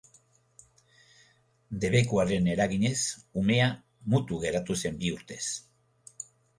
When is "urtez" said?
5.21-5.43